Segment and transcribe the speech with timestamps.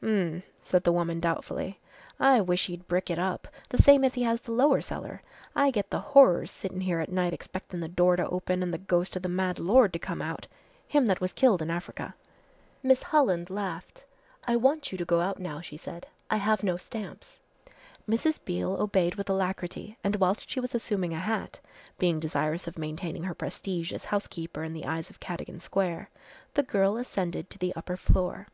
[0.00, 1.80] "H'm," said the woman doubtfully,
[2.20, 5.22] "I wish he'd brick it up the same as he has the lower cellar
[5.56, 8.78] I get the horrors sittin' here at night expectin' the door to open an' the
[8.78, 10.46] ghost of the mad lord to come out
[10.86, 12.14] him that was killed in Africa."
[12.80, 14.04] Miss Holland laughed.
[14.46, 17.40] "I want you to go out now," she said, "I have no stamps."
[18.08, 18.38] Mrs.
[18.44, 21.58] Beale obeyed with alacrity and whilst she was assuming a hat
[21.98, 26.08] being desirous of maintaining her prestige as housekeeper in the eyes of Cadogan Square,
[26.54, 28.46] the girl ascended to the upper floor.